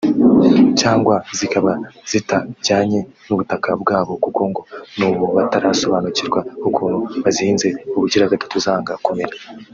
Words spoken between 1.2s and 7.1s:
zikaba zitajyanye n’ubutaka bwa bo kuko ngo n’ubu batarasobanukirwa ukuntu